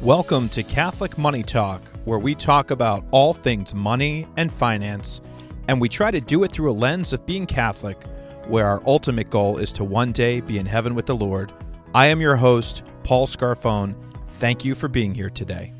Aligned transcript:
Welcome 0.00 0.48
to 0.50 0.62
Catholic 0.62 1.16
Money 1.16 1.42
Talk, 1.42 1.80
where 2.04 2.18
we 2.18 2.34
talk 2.34 2.70
about 2.70 3.04
all 3.10 3.32
things 3.32 3.72
money 3.72 4.26
and 4.36 4.52
finance, 4.52 5.22
and 5.68 5.80
we 5.80 5.88
try 5.88 6.10
to 6.10 6.20
do 6.20 6.42
it 6.42 6.52
through 6.52 6.70
a 6.70 6.74
lens 6.74 7.12
of 7.12 7.24
being 7.24 7.46
Catholic, 7.46 8.02
where 8.46 8.66
our 8.66 8.82
ultimate 8.86 9.30
goal 9.30 9.56
is 9.56 9.72
to 9.72 9.84
one 9.84 10.12
day 10.12 10.40
be 10.40 10.58
in 10.58 10.66
heaven 10.66 10.94
with 10.94 11.06
the 11.06 11.16
Lord. 11.16 11.52
I 11.94 12.06
am 12.06 12.20
your 12.20 12.36
host, 12.36 12.82
Paul 13.02 13.26
Scarfone. 13.26 13.94
Thank 14.32 14.64
you 14.64 14.74
for 14.74 14.88
being 14.88 15.14
here 15.14 15.30
today. 15.30 15.72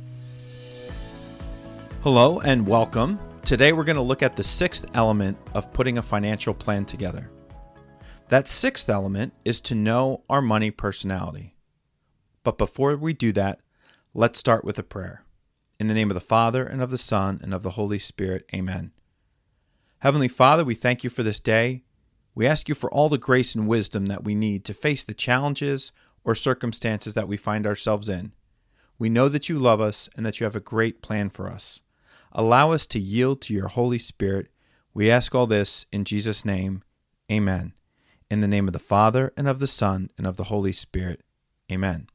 Hello 2.03 2.41
and 2.41 2.67
welcome. 2.67 3.19
Today 3.45 3.73
we're 3.73 3.85
going 3.85 3.97
to 3.97 4.03
look 4.03 4.23
at 4.23 4.37
the 4.37 4.45
sixth 4.45 4.87
element 4.95 5.37
of 5.53 5.73
putting 5.73 5.99
a 5.99 6.03
financial 6.03 6.55
plan 6.55 6.87
together. 6.87 7.31
That 8.29 8.49
sixth 8.49 8.89
element 8.89 9.35
is 9.45 9.61
to 9.63 9.75
know 9.75 10.23
our 10.31 10.41
money 10.41 10.71
personality. 10.71 11.57
But 12.43 12.59
before 12.59 12.97
we 12.97 13.13
do 13.13 13.33
that, 13.33 13.61
Let's 14.17 14.39
start 14.39 14.65
with 14.65 14.79
a 14.79 14.85
prayer. 14.85 15.25
In 15.81 15.89
the 15.89 15.95
name 15.95 16.09
of 16.09 16.15
the 16.15 16.21
Father, 16.21 16.65
and 16.65 16.81
of 16.81 16.93
the 16.93 16.97
Son, 16.97 17.41
and 17.43 17.53
of 17.53 17.65
the 17.65 17.71
Holy 17.71 17.99
Spirit, 17.99 18.49
amen. 18.55 18.93
Heavenly 19.99 20.29
Father, 20.29 20.65
we 20.65 20.77
thank 20.77 21.03
you 21.03 21.11
for 21.11 21.25
this 21.25 21.41
day. 21.41 21.83
We 22.33 22.47
ask 22.47 22.69
you 22.69 22.77
for 22.77 22.89
all 22.93 23.09
the 23.09 23.19
grace 23.19 23.57
and 23.57 23.67
wisdom 23.67 24.07
that 24.07 24.23
we 24.23 24.37
need 24.37 24.65
to 24.67 24.73
face 24.73 25.03
the 25.03 25.15
challenges 25.15 25.91
or 26.23 26.37
circumstances 26.37 27.15
that 27.15 27.27
we 27.27 27.37
find 27.37 27.67
ourselves 27.67 28.09
in. 28.09 28.33
We 29.01 29.09
know 29.09 29.29
that 29.29 29.49
you 29.49 29.59
love 29.59 29.81
us 29.81 30.09
and 30.17 30.25
that 30.25 30.39
you 30.39 30.45
have 30.45 30.55
a 30.55 30.61
great 30.61 31.03
plan 31.03 31.29
for 31.29 31.51
us. 31.51 31.83
Allow 32.31 32.71
us 32.71 32.87
to 32.87 33.01
yield 33.01 33.41
to 33.43 33.53
your 33.53 33.67
Holy 33.67 33.99
Spirit. 33.99 34.47
We 34.95 35.11
ask 35.11 35.35
all 35.35 35.49
this 35.49 35.87
in 35.91 36.05
Jesus' 36.05 36.45
name. 36.45 36.85
Amen. 37.33 37.73
In 38.31 38.39
the 38.39 38.47
name 38.47 38.69
of 38.69 38.75
the 38.75 38.79
Father, 38.79 39.33
and 39.37 39.49
of 39.49 39.59
the 39.59 39.67
Son, 39.67 40.09
and 40.17 40.25
of 40.25 40.37
the 40.37 40.45
Holy 40.45 40.73
Spirit. 40.73 41.23
Amen. 41.69 42.07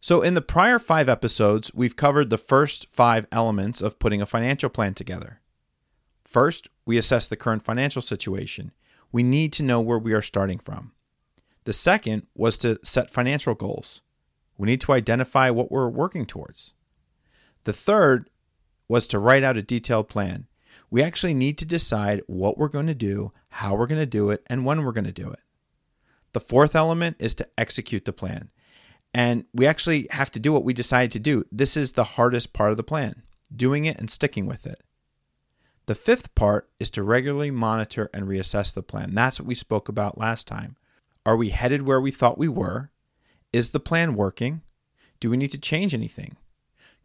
So, 0.00 0.22
in 0.22 0.34
the 0.34 0.40
prior 0.40 0.78
five 0.78 1.08
episodes, 1.08 1.72
we've 1.74 1.96
covered 1.96 2.30
the 2.30 2.38
first 2.38 2.88
five 2.88 3.26
elements 3.32 3.80
of 3.80 3.98
putting 3.98 4.22
a 4.22 4.26
financial 4.26 4.70
plan 4.70 4.94
together. 4.94 5.40
First, 6.24 6.68
we 6.86 6.96
assess 6.96 7.26
the 7.26 7.36
current 7.36 7.64
financial 7.64 8.02
situation. 8.02 8.72
We 9.10 9.22
need 9.22 9.52
to 9.54 9.62
know 9.62 9.80
where 9.80 9.98
we 9.98 10.12
are 10.12 10.22
starting 10.22 10.58
from. 10.58 10.92
The 11.64 11.72
second 11.72 12.26
was 12.34 12.58
to 12.58 12.78
set 12.84 13.10
financial 13.10 13.54
goals. 13.54 14.00
We 14.56 14.66
need 14.66 14.80
to 14.82 14.92
identify 14.92 15.50
what 15.50 15.70
we're 15.72 15.88
working 15.88 16.26
towards. 16.26 16.74
The 17.64 17.72
third 17.72 18.30
was 18.86 19.06
to 19.08 19.18
write 19.18 19.42
out 19.42 19.56
a 19.56 19.62
detailed 19.62 20.08
plan. 20.08 20.46
We 20.90 21.02
actually 21.02 21.34
need 21.34 21.58
to 21.58 21.66
decide 21.66 22.22
what 22.26 22.56
we're 22.56 22.68
going 22.68 22.86
to 22.86 22.94
do, 22.94 23.32
how 23.50 23.74
we're 23.74 23.86
going 23.86 24.00
to 24.00 24.06
do 24.06 24.30
it, 24.30 24.42
and 24.46 24.64
when 24.64 24.84
we're 24.84 24.92
going 24.92 25.04
to 25.04 25.12
do 25.12 25.30
it. 25.30 25.40
The 26.32 26.40
fourth 26.40 26.76
element 26.76 27.16
is 27.18 27.34
to 27.36 27.48
execute 27.58 28.04
the 28.04 28.12
plan. 28.12 28.50
And 29.14 29.44
we 29.54 29.66
actually 29.66 30.06
have 30.10 30.30
to 30.32 30.38
do 30.38 30.52
what 30.52 30.64
we 30.64 30.74
decided 30.74 31.12
to 31.12 31.18
do. 31.18 31.44
This 31.50 31.76
is 31.76 31.92
the 31.92 32.04
hardest 32.04 32.52
part 32.52 32.70
of 32.70 32.76
the 32.76 32.82
plan 32.82 33.22
doing 33.54 33.86
it 33.86 33.98
and 33.98 34.10
sticking 34.10 34.46
with 34.46 34.66
it. 34.66 34.82
The 35.86 35.94
fifth 35.94 36.34
part 36.34 36.68
is 36.78 36.90
to 36.90 37.02
regularly 37.02 37.50
monitor 37.50 38.10
and 38.12 38.26
reassess 38.26 38.74
the 38.74 38.82
plan. 38.82 39.14
That's 39.14 39.40
what 39.40 39.46
we 39.46 39.54
spoke 39.54 39.88
about 39.88 40.18
last 40.18 40.46
time. 40.46 40.76
Are 41.24 41.36
we 41.36 41.48
headed 41.48 41.86
where 41.86 42.00
we 42.00 42.10
thought 42.10 42.36
we 42.36 42.48
were? 42.48 42.90
Is 43.52 43.70
the 43.70 43.80
plan 43.80 44.14
working? 44.14 44.60
Do 45.18 45.30
we 45.30 45.38
need 45.38 45.50
to 45.52 45.58
change 45.58 45.94
anything? 45.94 46.36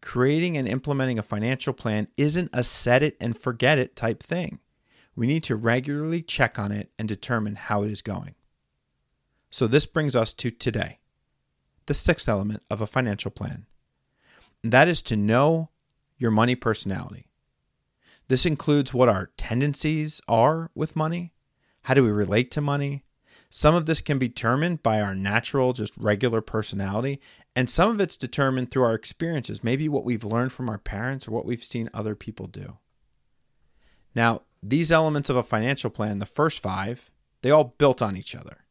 Creating 0.02 0.58
and 0.58 0.68
implementing 0.68 1.18
a 1.18 1.24
financial 1.24 1.72
plan 1.72 2.10
isn't 2.18 2.50
a 2.52 2.62
set 2.62 3.02
it 3.02 3.16
and 3.22 3.38
forget 3.38 3.80
it 3.80 3.96
type 3.96 4.22
thing. 4.22 4.60
We 5.16 5.28
need 5.28 5.46
to 5.46 5.56
regularly 5.56 6.22
check 6.22 6.60
on 6.60 6.74
it 6.74 6.92
and 7.00 7.08
determine 7.08 7.56
how 7.56 7.84
it 7.84 7.92
is 7.92 8.02
going. 8.02 8.36
So, 9.50 9.68
this 9.68 9.86
brings 9.86 10.16
us 10.16 10.34
to 10.34 10.52
today 10.52 11.00
the 11.86 11.94
sixth 11.94 12.30
element 12.30 12.64
of 12.70 12.82
a 12.82 12.88
financial 12.88 13.32
plan. 13.32 13.66
That 14.64 14.88
is 14.88 15.02
to 15.04 15.16
know 15.16 15.70
your 16.18 16.32
money 16.32 16.56
personality. 16.56 17.28
This 18.28 18.46
includes 18.46 18.94
what 18.94 19.10
our 19.10 19.32
tendencies 19.38 20.22
are 20.28 20.72
with 20.74 20.96
money. 20.96 21.34
How 21.84 21.94
do 21.94 22.04
we 22.04 22.12
relate 22.12 22.50
to 22.52 22.62
money? 22.62 23.04
Some 23.50 23.76
of 23.76 23.86
this 23.86 24.02
can 24.02 24.18
be 24.18 24.30
determined 24.30 24.82
by 24.82 25.02
our 25.02 25.14
natural, 25.14 25.74
just 25.74 25.94
regular 25.98 26.42
personality, 26.42 27.22
and 27.56 27.70
some 27.70 27.92
of 27.92 28.02
it's 28.02 28.18
determined 28.18 28.72
through 28.72 28.84
our 28.84 28.96
experiences, 28.96 29.64
maybe 29.64 29.88
what 29.88 30.06
we've 30.06 30.24
learned 30.24 30.52
from 30.52 30.70
our 30.70 30.80
parents 30.80 31.28
or 31.28 31.32
what 31.32 31.46
we've 31.46 31.64
seen 31.64 31.90
other 31.94 32.16
people 32.16 32.48
do. 32.48 32.78
Now, 34.16 34.42
these 34.64 34.92
elements 34.92 35.30
of 35.30 35.36
a 35.36 35.44
financial 35.44 35.90
plan, 35.90 36.20
the 36.20 36.26
first 36.26 36.62
five, 36.62 37.12
they 37.42 37.52
all 37.52 37.76
built 37.78 38.02
on 38.02 38.16
each 38.18 38.34
other. 38.34 38.64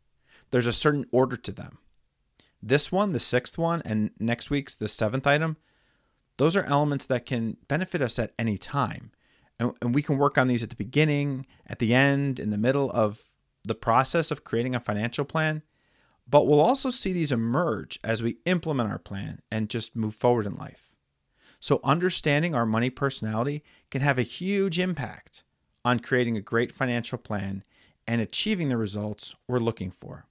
There's 0.51 0.67
a 0.67 0.73
certain 0.73 1.05
order 1.13 1.37
to 1.37 1.53
them. 1.53 1.79
This 2.63 2.93
one, 2.93 3.13
the 3.13 3.19
sixth 3.19 3.59
one, 3.59 3.83
and 3.85 4.11
next 4.21 4.51
week's 4.51 4.77
the 4.77 4.89
seventh 4.89 5.27
item, 5.27 5.57
those 6.37 6.57
are 6.57 6.65
elements 6.65 7.07
that 7.07 7.27
can 7.27 7.57
benefit 7.69 8.01
us 8.01 8.19
at 8.19 8.33
any 8.39 8.57
time. 8.57 9.11
And, 9.59 9.73
and 9.83 9.95
we 9.95 10.03
can 10.03 10.19
work 10.19 10.39
on 10.39 10.49
these 10.49 10.63
at 10.63 10.71
the 10.71 10.77
beginning, 10.77 11.47
at 11.67 11.79
the 11.79 11.95
end, 11.95 12.39
in 12.39 12.51
the 12.51 12.59
middle 12.59 12.91
of 12.91 13.23
the 13.65 13.75
process 13.75 14.31
of 14.31 14.45
creating 14.45 14.75
a 14.75 14.81
financial 14.81 15.25
plan. 15.25 15.63
But 16.29 16.47
we'll 16.47 16.61
also 16.61 16.91
see 16.91 17.13
these 17.13 17.33
emerge 17.33 17.99
as 18.03 18.23
we 18.23 18.39
implement 18.45 18.91
our 18.91 18.99
plan 18.99 19.41
and 19.51 19.69
just 19.69 19.97
move 19.97 20.15
forward 20.15 20.47
in 20.47 20.55
life. 20.55 20.93
So, 21.61 21.81
understanding 21.85 22.55
our 22.55 22.67
money 22.67 22.91
personality 22.91 23.63
can 23.91 24.03
have 24.03 24.19
a 24.19 24.23
huge 24.23 24.79
impact 24.79 25.45
on 25.85 26.01
creating 26.01 26.37
a 26.37 26.41
great 26.41 26.73
financial 26.73 27.19
plan 27.19 27.63
and 28.07 28.21
achieving 28.21 28.69
the 28.69 28.77
results 28.77 29.35
we're 29.47 29.59
looking 29.59 29.91
for. 29.91 30.27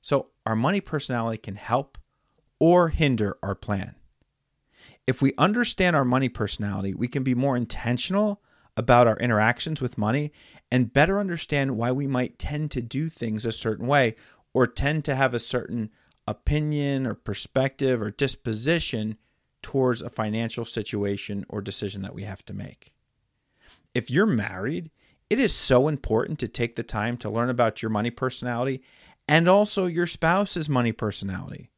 So, 0.00 0.28
our 0.50 0.56
money 0.56 0.80
personality 0.80 1.38
can 1.38 1.54
help 1.54 1.96
or 2.58 2.88
hinder 2.88 3.38
our 3.40 3.54
plan. 3.54 3.94
If 5.06 5.22
we 5.22 5.32
understand 5.38 5.94
our 5.94 6.04
money 6.04 6.28
personality, 6.28 6.92
we 6.92 7.06
can 7.06 7.22
be 7.22 7.36
more 7.36 7.56
intentional 7.56 8.42
about 8.76 9.06
our 9.06 9.16
interactions 9.18 9.80
with 9.80 9.96
money 9.96 10.32
and 10.68 10.92
better 10.92 11.20
understand 11.20 11.76
why 11.76 11.92
we 11.92 12.08
might 12.08 12.40
tend 12.40 12.72
to 12.72 12.82
do 12.82 13.08
things 13.08 13.46
a 13.46 13.52
certain 13.52 13.86
way 13.86 14.16
or 14.52 14.66
tend 14.66 15.04
to 15.04 15.14
have 15.14 15.34
a 15.34 15.38
certain 15.38 15.88
opinion 16.26 17.06
or 17.06 17.14
perspective 17.14 18.02
or 18.02 18.10
disposition 18.10 19.18
towards 19.62 20.02
a 20.02 20.10
financial 20.10 20.64
situation 20.64 21.46
or 21.48 21.60
decision 21.60 22.02
that 22.02 22.14
we 22.14 22.24
have 22.24 22.44
to 22.46 22.52
make. 22.52 22.92
If 23.94 24.10
you're 24.10 24.26
married, 24.26 24.90
it 25.28 25.38
is 25.38 25.54
so 25.54 25.86
important 25.86 26.40
to 26.40 26.48
take 26.48 26.74
the 26.74 26.82
time 26.82 27.16
to 27.18 27.30
learn 27.30 27.50
about 27.50 27.82
your 27.82 27.90
money 27.90 28.10
personality 28.10 28.82
and 29.30 29.48
also 29.48 29.86
your 29.86 30.08
spouse's 30.08 30.68
money 30.68 30.90
personality. 30.90 31.70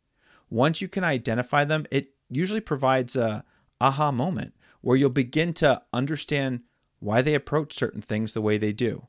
Once 0.49 0.81
you 0.81 0.89
can 0.89 1.05
identify 1.05 1.65
them, 1.65 1.85
it 1.91 2.09
usually 2.31 2.63
provides 2.63 3.15
a 3.15 3.45
aha 3.79 4.11
moment 4.11 4.55
where 4.81 4.97
you'll 4.97 5.11
begin 5.11 5.53
to 5.53 5.83
understand 5.93 6.63
why 6.99 7.21
they 7.21 7.35
approach 7.35 7.75
certain 7.75 8.01
things 8.01 8.33
the 8.33 8.41
way 8.41 8.57
they 8.57 8.73
do. 8.73 9.07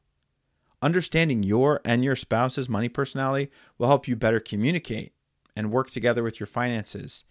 Understanding 0.81 1.41
your 1.41 1.79
and 1.85 2.03
your 2.03 2.17
spouse's 2.17 2.67
money 2.67 2.89
personality 2.89 3.49
will 3.77 3.87
help 3.87 4.09
you 4.09 4.15
better 4.17 4.41
communicate 4.41 5.13
and 5.55 5.71
work 5.71 5.89
together 5.89 6.21
with 6.21 6.41
your 6.41 6.47
finances. 6.47 7.23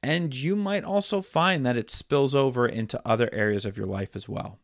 And 0.00 0.32
you 0.32 0.54
might 0.54 0.84
also 0.84 1.22
find 1.22 1.66
that 1.66 1.76
it 1.76 1.90
spills 1.90 2.36
over 2.36 2.68
into 2.68 3.02
other 3.04 3.28
areas 3.32 3.64
of 3.64 3.76
your 3.76 3.86
life 3.86 4.14
as 4.14 4.28
well. 4.28 4.60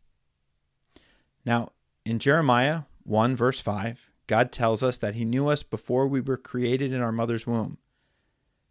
Now, 1.44 1.72
in 2.04 2.20
Jeremiah 2.20 2.82
1, 3.02 3.34
verse 3.34 3.58
5, 3.58 4.07
God 4.28 4.52
tells 4.52 4.82
us 4.82 4.98
that 4.98 5.16
He 5.16 5.24
knew 5.24 5.48
us 5.48 5.64
before 5.64 6.06
we 6.06 6.20
were 6.20 6.36
created 6.36 6.92
in 6.92 7.00
our 7.00 7.10
mother's 7.10 7.46
womb. 7.46 7.78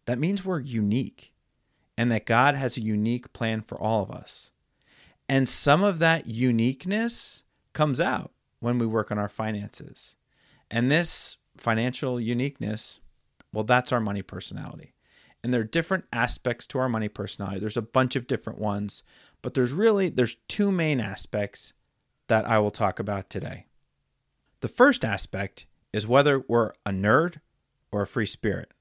That 0.06 0.20
means 0.20 0.46
we're 0.46 0.62
unique 0.62 1.34
and 1.98 2.12
that 2.12 2.26
God 2.26 2.56
has 2.56 2.78
a 2.78 2.82
unique 2.82 3.34
plan 3.34 3.62
for 3.62 3.78
all 3.78 4.04
of 4.04 4.12
us. 4.12 4.52
And 5.28 5.50
some 5.50 5.84
of 5.84 6.00
that 6.00 6.28
uniqueness 6.28 7.44
comes 7.74 8.00
out 8.00 8.32
when 8.60 8.78
we 8.80 8.86
work 8.86 9.12
on 9.12 9.18
our 9.18 9.28
finances. 9.28 10.16
And 10.72 10.92
this 10.92 11.38
financial 11.58 12.20
uniqueness, 12.20 13.00
well, 13.52 13.64
that's 13.64 13.92
our 13.92 14.00
money 14.00 14.22
personality. 14.22 14.94
And 15.44 15.54
there 15.54 15.62
are 15.62 15.66
different 15.66 16.06
aspects 16.12 16.66
to 16.68 16.80
our 16.80 16.90
money 16.90 17.10
personality. 17.10 17.60
There's 17.60 17.78
a 17.78 17.82
bunch 17.82 18.16
of 18.16 18.28
different 18.28 18.60
ones, 18.60 19.04
but 19.42 19.54
there's 19.54 19.72
really 19.72 20.10
there's 20.10 20.38
two 20.48 20.72
main 20.72 21.00
aspects 21.00 21.74
that 22.28 22.46
I 22.46 22.60
will 22.60 22.72
talk 22.72 23.00
about 23.00 23.30
today. 23.30 23.67
The 24.62 24.68
first 24.68 25.06
aspect 25.06 25.66
is 25.94 26.08
whether 26.08 26.44
we're 26.48 26.72
a 26.86 26.92
nerd 26.92 27.42
or 27.92 28.02
a 28.02 28.08
free 28.08 28.26
spirit. 28.26 28.72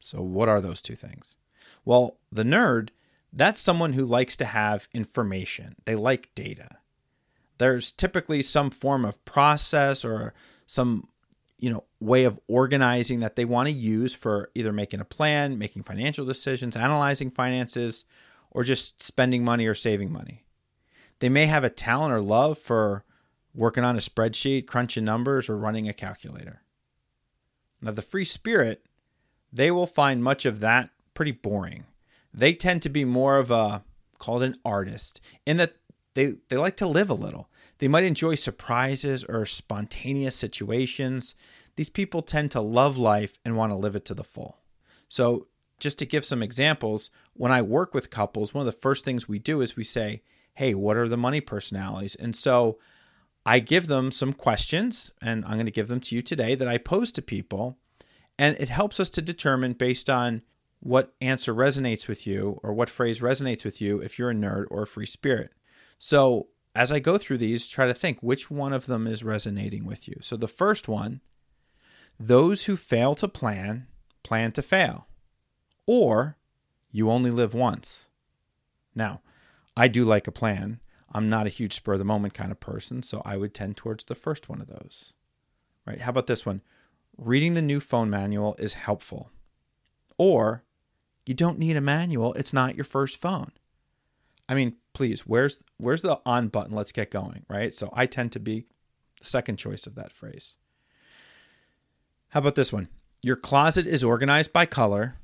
So, 0.00 0.22
what 0.22 0.48
are 0.48 0.60
those 0.60 0.80
two 0.80 0.96
things? 0.96 1.36
Well, 1.84 2.18
the 2.30 2.44
nerd, 2.44 2.90
that's 3.32 3.60
someone 3.60 3.94
who 3.94 4.04
likes 4.04 4.36
to 4.36 4.44
have 4.44 4.88
information, 4.92 5.76
they 5.84 5.96
like 5.96 6.34
data. 6.34 6.78
There's 7.58 7.92
typically 7.92 8.42
some 8.42 8.70
form 8.70 9.04
of 9.04 9.24
process 9.24 10.04
or 10.04 10.32
some 10.66 11.08
you 11.58 11.70
know 11.70 11.84
way 11.98 12.24
of 12.24 12.38
organizing 12.46 13.20
that 13.20 13.34
they 13.34 13.44
want 13.44 13.66
to 13.66 13.72
use 13.72 14.14
for 14.14 14.50
either 14.54 14.72
making 14.72 15.00
a 15.00 15.04
plan, 15.04 15.58
making 15.58 15.82
financial 15.82 16.24
decisions, 16.24 16.76
analyzing 16.76 17.30
finances, 17.30 18.04
or 18.50 18.62
just 18.62 19.02
spending 19.02 19.44
money 19.44 19.66
or 19.66 19.74
saving 19.74 20.12
money. 20.12 20.44
They 21.18 21.28
may 21.28 21.46
have 21.46 21.64
a 21.64 21.70
talent 21.70 22.12
or 22.12 22.20
love 22.20 22.58
for 22.58 23.04
working 23.54 23.84
on 23.84 23.96
a 23.96 24.00
spreadsheet, 24.00 24.66
crunching 24.66 25.04
numbers, 25.04 25.48
or 25.48 25.56
running 25.56 25.88
a 25.88 25.92
calculator. 25.92 26.62
Now, 27.80 27.92
the 27.92 28.02
free 28.02 28.24
spirit, 28.24 28.84
they 29.52 29.70
will 29.70 29.86
find 29.86 30.22
much 30.22 30.44
of 30.44 30.60
that 30.60 30.90
pretty 31.14 31.32
boring. 31.32 31.84
They 32.32 32.54
tend 32.54 32.82
to 32.82 32.88
be 32.88 33.04
more 33.04 33.38
of 33.38 33.50
a 33.50 33.84
called 34.18 34.42
an 34.42 34.58
artist 34.64 35.20
in 35.46 35.56
that 35.58 35.76
they 36.14 36.34
they 36.48 36.56
like 36.56 36.76
to 36.76 36.86
live 36.86 37.10
a 37.10 37.14
little. 37.14 37.48
They 37.78 37.88
might 37.88 38.04
enjoy 38.04 38.34
surprises 38.34 39.24
or 39.24 39.46
spontaneous 39.46 40.34
situations. 40.34 41.34
These 41.76 41.90
people 41.90 42.22
tend 42.22 42.50
to 42.50 42.60
love 42.60 42.98
life 42.98 43.38
and 43.44 43.56
want 43.56 43.70
to 43.70 43.76
live 43.76 43.94
it 43.94 44.04
to 44.06 44.14
the 44.14 44.24
full. 44.24 44.58
So, 45.08 45.46
just 45.78 45.98
to 45.98 46.06
give 46.06 46.24
some 46.24 46.42
examples, 46.42 47.10
when 47.34 47.52
I 47.52 47.62
work 47.62 47.94
with 47.94 48.10
couples, 48.10 48.52
one 48.52 48.66
of 48.66 48.72
the 48.72 48.80
first 48.80 49.04
things 49.04 49.28
we 49.28 49.38
do 49.38 49.60
is 49.60 49.76
we 49.76 49.84
say, 49.84 50.22
"Hey, 50.54 50.74
what 50.74 50.96
are 50.96 51.08
the 51.08 51.16
money 51.16 51.40
personalities?" 51.40 52.16
And 52.16 52.34
so 52.34 52.78
I 53.48 53.60
give 53.60 53.86
them 53.86 54.10
some 54.10 54.34
questions, 54.34 55.10
and 55.22 55.42
I'm 55.46 55.54
going 55.54 55.64
to 55.64 55.72
give 55.72 55.88
them 55.88 56.00
to 56.00 56.14
you 56.14 56.20
today 56.20 56.54
that 56.54 56.68
I 56.68 56.76
pose 56.76 57.10
to 57.12 57.22
people. 57.22 57.78
And 58.38 58.54
it 58.60 58.68
helps 58.68 59.00
us 59.00 59.08
to 59.08 59.22
determine 59.22 59.72
based 59.72 60.10
on 60.10 60.42
what 60.80 61.14
answer 61.22 61.54
resonates 61.54 62.08
with 62.08 62.26
you 62.26 62.60
or 62.62 62.74
what 62.74 62.90
phrase 62.90 63.20
resonates 63.20 63.64
with 63.64 63.80
you 63.80 64.00
if 64.00 64.18
you're 64.18 64.32
a 64.32 64.34
nerd 64.34 64.66
or 64.70 64.82
a 64.82 64.86
free 64.86 65.06
spirit. 65.06 65.54
So, 65.98 66.48
as 66.74 66.92
I 66.92 66.98
go 66.98 67.16
through 67.16 67.38
these, 67.38 67.66
try 67.66 67.86
to 67.86 67.94
think 67.94 68.18
which 68.20 68.50
one 68.50 68.74
of 68.74 68.84
them 68.84 69.06
is 69.06 69.24
resonating 69.24 69.86
with 69.86 70.06
you. 70.06 70.16
So, 70.20 70.36
the 70.36 70.46
first 70.46 70.86
one 70.86 71.22
those 72.20 72.66
who 72.66 72.76
fail 72.76 73.14
to 73.14 73.28
plan, 73.28 73.86
plan 74.22 74.52
to 74.52 74.62
fail, 74.62 75.06
or 75.86 76.36
you 76.92 77.10
only 77.10 77.30
live 77.30 77.54
once. 77.54 78.08
Now, 78.94 79.22
I 79.74 79.88
do 79.88 80.04
like 80.04 80.26
a 80.26 80.32
plan. 80.32 80.80
I'm 81.12 81.28
not 81.28 81.46
a 81.46 81.50
huge 81.50 81.74
spur 81.74 81.94
of 81.94 81.98
the 81.98 82.04
moment 82.04 82.34
kind 82.34 82.52
of 82.52 82.60
person, 82.60 83.02
so 83.02 83.22
I 83.24 83.36
would 83.36 83.54
tend 83.54 83.76
towards 83.76 84.04
the 84.04 84.14
first 84.14 84.48
one 84.48 84.60
of 84.60 84.66
those. 84.66 85.14
Right? 85.86 86.00
How 86.00 86.10
about 86.10 86.26
this 86.26 86.44
one? 86.44 86.62
Reading 87.16 87.54
the 87.54 87.62
new 87.62 87.80
phone 87.80 88.10
manual 88.10 88.54
is 88.58 88.74
helpful. 88.74 89.30
Or 90.18 90.64
you 91.24 91.34
don't 91.34 91.58
need 91.58 91.76
a 91.76 91.80
manual, 91.80 92.34
it's 92.34 92.52
not 92.52 92.74
your 92.74 92.84
first 92.84 93.20
phone. 93.20 93.52
I 94.48 94.54
mean, 94.54 94.76
please, 94.94 95.20
where's 95.20 95.58
where's 95.76 96.02
the 96.02 96.20
on 96.24 96.48
button? 96.48 96.74
Let's 96.74 96.92
get 96.92 97.10
going, 97.10 97.44
right? 97.48 97.74
So 97.74 97.90
I 97.92 98.06
tend 98.06 98.32
to 98.32 98.40
be 98.40 98.66
the 99.20 99.26
second 99.26 99.56
choice 99.56 99.86
of 99.86 99.94
that 99.94 100.10
phrase. 100.10 100.56
How 102.30 102.40
about 102.40 102.54
this 102.54 102.72
one? 102.72 102.88
Your 103.22 103.36
closet 103.36 103.86
is 103.86 104.04
organized 104.04 104.52
by 104.52 104.64
color, 104.66 105.16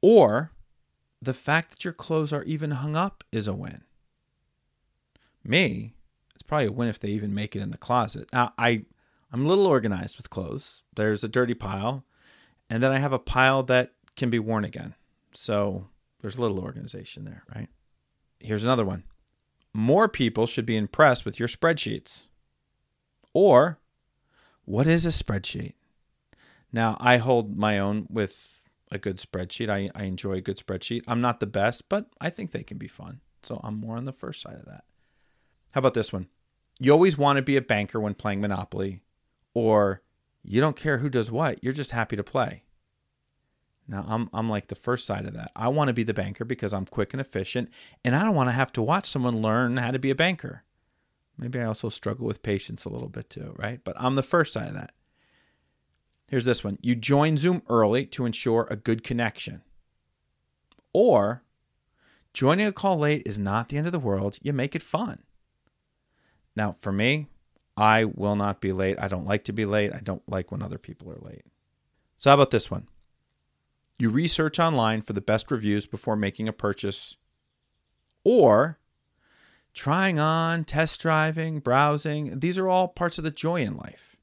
or 0.00 0.52
the 1.22 1.34
fact 1.34 1.70
that 1.70 1.84
your 1.84 1.92
clothes 1.92 2.32
are 2.32 2.44
even 2.44 2.72
hung 2.72 2.96
up 2.96 3.24
is 3.32 3.46
a 3.46 3.54
win. 3.54 3.82
Me, 5.42 5.94
it's 6.34 6.42
probably 6.42 6.66
a 6.66 6.72
win 6.72 6.88
if 6.88 7.00
they 7.00 7.10
even 7.10 7.34
make 7.34 7.56
it 7.56 7.62
in 7.62 7.70
the 7.70 7.78
closet. 7.78 8.28
Now, 8.32 8.52
I, 8.58 8.84
I'm 9.32 9.44
a 9.44 9.48
little 9.48 9.66
organized 9.66 10.16
with 10.16 10.30
clothes. 10.30 10.82
There's 10.94 11.24
a 11.24 11.28
dirty 11.28 11.54
pile, 11.54 12.04
and 12.68 12.82
then 12.82 12.92
I 12.92 12.98
have 12.98 13.12
a 13.12 13.18
pile 13.18 13.62
that 13.64 13.92
can 14.16 14.30
be 14.30 14.38
worn 14.38 14.64
again. 14.64 14.94
So 15.32 15.88
there's 16.20 16.36
a 16.36 16.40
little 16.40 16.60
organization 16.60 17.24
there, 17.24 17.44
right? 17.54 17.68
Here's 18.40 18.64
another 18.64 18.84
one. 18.84 19.04
More 19.72 20.08
people 20.08 20.46
should 20.46 20.66
be 20.66 20.76
impressed 20.76 21.24
with 21.24 21.38
your 21.38 21.48
spreadsheets. 21.48 22.26
Or, 23.32 23.78
what 24.64 24.86
is 24.86 25.06
a 25.06 25.10
spreadsheet? 25.10 25.74
Now, 26.72 26.96
I 27.00 27.18
hold 27.18 27.56
my 27.56 27.78
own 27.78 28.06
with 28.10 28.68
a 28.92 28.98
good 28.98 29.18
spreadsheet. 29.18 29.70
I, 29.70 29.90
I 29.94 30.04
enjoy 30.04 30.34
a 30.34 30.40
good 30.40 30.56
spreadsheet. 30.56 31.02
I'm 31.06 31.20
not 31.20 31.40
the 31.40 31.46
best, 31.46 31.88
but 31.88 32.06
I 32.20 32.30
think 32.30 32.50
they 32.50 32.62
can 32.62 32.78
be 32.78 32.88
fun. 32.88 33.20
So 33.42 33.60
I'm 33.62 33.78
more 33.78 33.96
on 33.96 34.04
the 34.04 34.12
first 34.12 34.42
side 34.42 34.56
of 34.56 34.66
that. 34.66 34.84
How 35.72 35.78
about 35.78 35.94
this 35.94 36.12
one? 36.12 36.28
You 36.78 36.92
always 36.92 37.18
want 37.18 37.36
to 37.36 37.42
be 37.42 37.56
a 37.56 37.62
banker 37.62 38.00
when 38.00 38.14
playing 38.14 38.40
Monopoly, 38.40 39.02
or 39.54 40.02
you 40.42 40.60
don't 40.60 40.76
care 40.76 40.98
who 40.98 41.08
does 41.08 41.30
what, 41.30 41.62
you're 41.62 41.72
just 41.72 41.90
happy 41.90 42.16
to 42.16 42.24
play. 42.24 42.64
Now, 43.86 44.04
I'm, 44.06 44.30
I'm 44.32 44.48
like 44.48 44.68
the 44.68 44.74
first 44.74 45.04
side 45.04 45.26
of 45.26 45.34
that. 45.34 45.50
I 45.56 45.68
want 45.68 45.88
to 45.88 45.94
be 45.94 46.04
the 46.04 46.14
banker 46.14 46.44
because 46.44 46.72
I'm 46.72 46.86
quick 46.86 47.12
and 47.12 47.20
efficient, 47.20 47.70
and 48.04 48.14
I 48.14 48.24
don't 48.24 48.36
want 48.36 48.48
to 48.48 48.52
have 48.52 48.72
to 48.74 48.82
watch 48.82 49.06
someone 49.06 49.42
learn 49.42 49.76
how 49.76 49.90
to 49.90 49.98
be 49.98 50.10
a 50.10 50.14
banker. 50.14 50.62
Maybe 51.36 51.58
I 51.58 51.64
also 51.64 51.88
struggle 51.88 52.26
with 52.26 52.42
patience 52.42 52.84
a 52.84 52.88
little 52.88 53.08
bit 53.08 53.30
too, 53.30 53.54
right? 53.56 53.80
But 53.82 53.96
I'm 53.98 54.14
the 54.14 54.22
first 54.22 54.52
side 54.52 54.68
of 54.68 54.74
that. 54.74 54.92
Here's 56.28 56.44
this 56.44 56.62
one 56.62 56.78
you 56.80 56.94
join 56.94 57.36
Zoom 57.36 57.62
early 57.68 58.06
to 58.06 58.26
ensure 58.26 58.68
a 58.70 58.76
good 58.76 59.02
connection. 59.02 59.62
Or 60.92 61.42
joining 62.32 62.66
a 62.66 62.72
call 62.72 62.98
late 62.98 63.22
is 63.26 63.38
not 63.38 63.68
the 63.68 63.76
end 63.76 63.86
of 63.86 63.92
the 63.92 63.98
world, 63.98 64.38
you 64.40 64.52
make 64.52 64.76
it 64.76 64.82
fun. 64.82 65.24
Now, 66.56 66.72
for 66.72 66.92
me, 66.92 67.28
I 67.76 68.04
will 68.04 68.36
not 68.36 68.60
be 68.60 68.72
late. 68.72 68.98
I 69.00 69.08
don't 69.08 69.26
like 69.26 69.44
to 69.44 69.52
be 69.52 69.64
late. 69.64 69.92
I 69.94 70.00
don't 70.00 70.26
like 70.28 70.50
when 70.50 70.62
other 70.62 70.78
people 70.78 71.10
are 71.10 71.18
late. 71.20 71.44
So, 72.16 72.30
how 72.30 72.34
about 72.34 72.50
this 72.50 72.70
one? 72.70 72.88
You 73.98 74.10
research 74.10 74.58
online 74.58 75.02
for 75.02 75.12
the 75.12 75.20
best 75.20 75.50
reviews 75.50 75.86
before 75.86 76.16
making 76.16 76.48
a 76.48 76.52
purchase, 76.52 77.16
or 78.24 78.78
trying 79.72 80.18
on, 80.18 80.64
test 80.64 81.00
driving, 81.00 81.60
browsing. 81.60 82.40
These 82.40 82.58
are 82.58 82.68
all 82.68 82.88
parts 82.88 83.18
of 83.18 83.24
the 83.24 83.30
joy 83.30 83.62
in 83.62 83.76
life. 83.76 84.16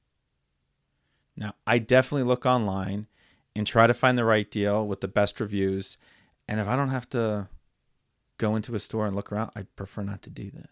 Now, 1.35 1.53
I 1.65 1.77
definitely 1.77 2.23
look 2.23 2.45
online 2.45 3.07
and 3.55 3.65
try 3.65 3.87
to 3.87 3.93
find 3.93 4.17
the 4.17 4.25
right 4.25 4.49
deal 4.49 4.85
with 4.85 5.01
the 5.01 5.07
best 5.07 5.39
reviews. 5.39 5.97
And 6.47 6.59
if 6.59 6.67
I 6.67 6.75
don't 6.75 6.89
have 6.89 7.09
to 7.09 7.47
go 8.37 8.55
into 8.55 8.75
a 8.75 8.79
store 8.79 9.05
and 9.05 9.15
look 9.15 9.31
around, 9.31 9.51
I 9.55 9.63
prefer 9.75 10.03
not 10.03 10.21
to 10.23 10.29
do 10.29 10.51
that. 10.51 10.69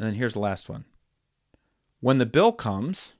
And 0.00 0.06
then 0.06 0.14
here's 0.14 0.32
the 0.32 0.40
last 0.40 0.70
one. 0.70 0.86
When 2.00 2.16
the 2.16 2.24
bill 2.24 2.52
comes, 2.52 3.16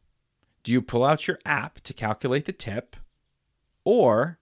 do 0.62 0.72
you 0.72 0.80
pull 0.80 1.04
out 1.04 1.28
your 1.28 1.38
app 1.44 1.80
to 1.80 1.92
calculate 1.92 2.46
the 2.46 2.54
tip, 2.54 2.96
or 3.84 4.38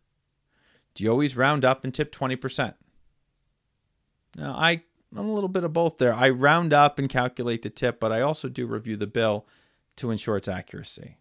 do 0.95 1.03
you 1.03 1.11
always 1.11 1.37
round 1.37 1.65
up 1.65 1.83
and 1.83 1.93
tip 1.93 2.15
20%? 2.15 2.75
Now, 4.37 4.53
I, 4.53 4.83
I'm 5.17 5.29
a 5.29 5.35
little 5.35 5.49
bit 5.49 5.65
of 5.65 5.73
both 5.73 5.99
there. 5.99 6.15
I 6.15 6.31
round 6.31 6.73
up 6.73 7.01
and 7.01 7.09
calculate 7.09 7.63
the 7.63 7.71
tip, 7.71 7.99
but 7.99 8.13
I 8.13 8.21
also 8.21 8.49
do 8.49 8.69
review 8.69 8.97
the 8.97 9.09
bill 9.09 9.45
to 9.97 10.13
ensure 10.13 10.37
its 10.37 10.47
accuracy. 10.47 11.17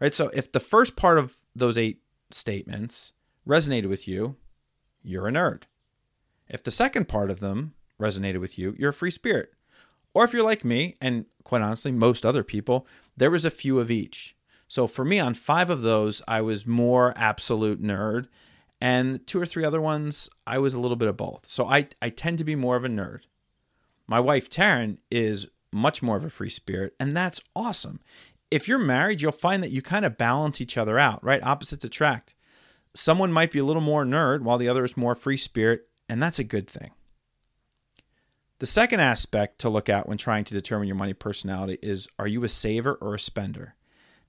Right? 0.00 0.12
So 0.12 0.32
if 0.34 0.50
the 0.50 0.58
first 0.58 0.96
part 0.96 1.16
of 1.16 1.36
those 1.54 1.78
eight 1.78 2.00
statements 2.32 3.12
resonated 3.46 3.88
with 3.88 4.08
you, 4.08 4.34
you're 5.04 5.28
a 5.28 5.32
nerd. 5.32 5.62
If 6.48 6.64
the 6.64 6.72
second 6.72 7.06
part 7.06 7.30
of 7.30 7.38
them 7.38 7.74
resonated 8.00 8.40
with 8.40 8.58
you, 8.58 8.74
you're 8.76 8.90
a 8.90 8.92
free 8.92 9.12
spirit. 9.12 9.52
Or 10.16 10.24
if 10.24 10.32
you're 10.32 10.42
like 10.42 10.64
me, 10.64 10.94
and 10.98 11.26
quite 11.44 11.60
honestly, 11.60 11.92
most 11.92 12.24
other 12.24 12.42
people, 12.42 12.86
there 13.18 13.30
was 13.30 13.44
a 13.44 13.50
few 13.50 13.78
of 13.78 13.90
each. 13.90 14.34
So 14.66 14.86
for 14.86 15.04
me, 15.04 15.20
on 15.20 15.34
five 15.34 15.68
of 15.68 15.82
those, 15.82 16.22
I 16.26 16.40
was 16.40 16.66
more 16.66 17.12
absolute 17.18 17.82
nerd. 17.82 18.28
And 18.80 19.26
two 19.26 19.38
or 19.38 19.44
three 19.44 19.62
other 19.62 19.78
ones, 19.78 20.30
I 20.46 20.56
was 20.56 20.72
a 20.72 20.80
little 20.80 20.96
bit 20.96 21.08
of 21.08 21.18
both. 21.18 21.42
So 21.46 21.66
I, 21.66 21.88
I 22.00 22.08
tend 22.08 22.38
to 22.38 22.44
be 22.44 22.54
more 22.54 22.76
of 22.76 22.84
a 22.86 22.88
nerd. 22.88 23.24
My 24.06 24.18
wife, 24.18 24.48
Taryn, 24.48 24.96
is 25.10 25.48
much 25.70 26.02
more 26.02 26.16
of 26.16 26.24
a 26.24 26.30
free 26.30 26.48
spirit, 26.48 26.94
and 26.98 27.14
that's 27.14 27.42
awesome. 27.54 28.00
If 28.50 28.66
you're 28.66 28.78
married, 28.78 29.20
you'll 29.20 29.32
find 29.32 29.62
that 29.62 29.70
you 29.70 29.82
kind 29.82 30.06
of 30.06 30.16
balance 30.16 30.62
each 30.62 30.78
other 30.78 30.98
out, 30.98 31.22
right? 31.22 31.42
Opposites 31.42 31.84
attract. 31.84 32.34
Someone 32.94 33.34
might 33.34 33.52
be 33.52 33.58
a 33.58 33.64
little 33.64 33.82
more 33.82 34.06
nerd 34.06 34.40
while 34.40 34.56
the 34.56 34.70
other 34.70 34.86
is 34.86 34.96
more 34.96 35.14
free 35.14 35.36
spirit, 35.36 35.90
and 36.08 36.22
that's 36.22 36.38
a 36.38 36.44
good 36.44 36.70
thing. 36.70 36.92
The 38.58 38.66
second 38.66 39.00
aspect 39.00 39.58
to 39.60 39.68
look 39.68 39.88
at 39.88 40.08
when 40.08 40.16
trying 40.16 40.44
to 40.44 40.54
determine 40.54 40.88
your 40.88 40.96
money 40.96 41.12
personality 41.12 41.78
is 41.82 42.08
are 42.18 42.26
you 42.26 42.42
a 42.44 42.48
saver 42.48 42.94
or 42.94 43.14
a 43.14 43.20
spender? 43.20 43.74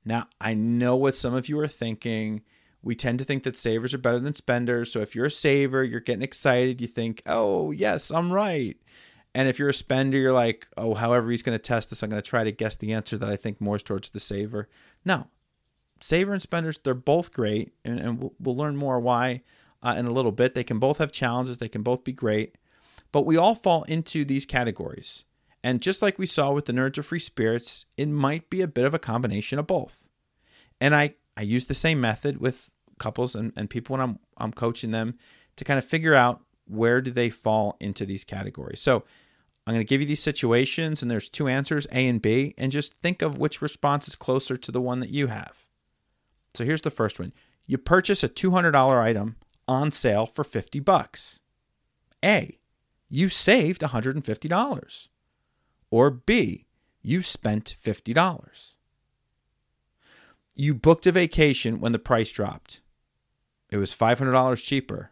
Now, 0.03 0.27
I 0.39 0.53
know 0.53 0.95
what 0.95 1.15
some 1.15 1.33
of 1.33 1.47
you 1.47 1.59
are 1.59 1.67
thinking. 1.67 2.41
We 2.81 2.95
tend 2.95 3.19
to 3.19 3.25
think 3.25 3.43
that 3.43 3.57
savers 3.57 3.93
are 3.93 3.97
better 3.97 4.19
than 4.19 4.33
spenders. 4.33 4.91
So 4.91 4.99
if 4.99 5.15
you're 5.15 5.25
a 5.25 5.31
saver, 5.31 5.83
you're 5.83 5.99
getting 5.99 6.23
excited. 6.23 6.81
You 6.81 6.87
think, 6.87 7.21
oh, 7.25 7.71
yes, 7.71 8.11
I'm 8.11 8.31
right. 8.31 8.77
And 9.33 9.47
if 9.47 9.59
you're 9.59 9.69
a 9.69 9.73
spender, 9.73 10.17
you're 10.17 10.33
like, 10.33 10.67
oh, 10.77 10.93
however 10.93 11.29
he's 11.29 11.43
going 11.43 11.57
to 11.57 11.61
test 11.61 11.89
this, 11.89 12.01
I'm 12.01 12.09
going 12.09 12.21
to 12.21 12.27
try 12.27 12.43
to 12.43 12.51
guess 12.51 12.75
the 12.75 12.93
answer 12.93 13.17
that 13.17 13.29
I 13.29 13.35
think 13.35 13.61
more 13.61 13.77
towards 13.77 14.09
the 14.09 14.19
saver. 14.19 14.67
No, 15.05 15.27
saver 15.99 16.33
and 16.33 16.41
spenders, 16.41 16.79
they're 16.79 16.93
both 16.93 17.33
great. 17.33 17.73
And, 17.85 17.99
and 17.99 18.19
we'll, 18.19 18.33
we'll, 18.39 18.57
learn 18.57 18.77
more 18.77 18.99
why 18.99 19.43
uh, 19.83 19.95
in 19.97 20.05
a 20.05 20.11
little 20.11 20.31
bit. 20.31 20.53
They 20.53 20.63
can 20.63 20.79
both 20.79 20.97
have 20.97 21.11
challenges, 21.11 21.57
they 21.57 21.69
can 21.69 21.83
both 21.83 22.03
be 22.03 22.13
great. 22.13 22.55
But 23.17 23.25
we 23.25 23.35
all 23.35 23.55
fall 23.55 23.81
into 23.85 24.23
these 24.23 24.45
categories. 24.45 25.25
And 25.63 25.81
just 25.81 26.03
like 26.03 26.19
we 26.19 26.27
saw 26.27 26.51
with 26.51 26.65
the 26.65 26.71
Nerds 26.71 26.99
of 26.99 27.07
Free 27.07 27.17
Spirits, 27.17 27.87
it 27.97 28.07
might 28.07 28.47
be 28.51 28.61
a 28.61 28.67
bit 28.67 28.85
of 28.85 28.93
a 28.93 28.99
combination 28.99 29.57
of 29.57 29.65
both. 29.65 30.03
And 30.79 30.93
I, 30.93 31.15
I 31.35 31.41
use 31.41 31.65
the 31.65 31.73
same 31.73 31.99
method 31.99 32.37
with 32.37 32.69
couples 32.99 33.33
and, 33.33 33.53
and 33.55 33.71
people 33.71 33.95
when 33.95 34.01
I'm, 34.01 34.19
I'm 34.37 34.53
coaching 34.53 34.91
them 34.91 35.17
to 35.55 35.63
kind 35.63 35.79
of 35.79 35.83
figure 35.83 36.13
out 36.13 36.41
where 36.65 37.01
do 37.01 37.09
they 37.09 37.31
fall 37.31 37.75
into 37.79 38.05
these 38.05 38.23
categories. 38.23 38.81
So 38.81 39.03
I'm 39.65 39.73
going 39.73 39.83
to 39.83 39.89
give 39.89 40.01
you 40.01 40.07
these 40.07 40.21
situations, 40.21 41.01
and 41.01 41.09
there's 41.09 41.27
two 41.27 41.47
answers, 41.47 41.87
A 41.91 42.07
and 42.07 42.21
B, 42.21 42.53
and 42.55 42.71
just 42.71 42.93
think 43.01 43.23
of 43.23 43.39
which 43.39 43.63
response 43.63 44.07
is 44.07 44.15
closer 44.15 44.57
to 44.57 44.71
the 44.71 44.79
one 44.79 44.99
that 44.99 45.09
you 45.09 45.25
have. 45.25 45.65
So 46.53 46.65
here's 46.65 46.83
the 46.83 46.91
first 46.91 47.17
one. 47.19 47.33
You 47.65 47.79
purchase 47.79 48.23
a 48.23 48.29
$200 48.29 48.75
item 49.01 49.37
on 49.67 49.89
sale 49.89 50.27
for 50.27 50.43
50 50.43 50.79
bucks. 50.81 51.39
A 52.23 52.59
you 53.09 53.29
saved 53.29 53.81
$150. 53.81 55.07
Or 55.89 56.09
B, 56.09 56.65
you 57.01 57.21
spent 57.23 57.75
$50. 57.81 58.73
You 60.55 60.73
booked 60.73 61.07
a 61.07 61.11
vacation 61.11 61.79
when 61.79 61.91
the 61.91 61.99
price 61.99 62.31
dropped. 62.31 62.81
it 63.69 63.77
was 63.77 63.93
$500 63.93 64.63
cheaper. 64.63 65.11